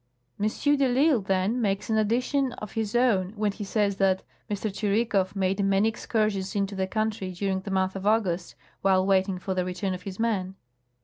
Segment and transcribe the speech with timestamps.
[0.39, 0.47] M.
[0.47, 0.49] de
[0.79, 4.55] I'lsle, then, makes an addition of his own when he says tlaat' M.
[4.57, 9.53] Tschirikow made many excursions into the country, during the month of August, while waiting for
[9.53, 10.55] the re turn of his men.'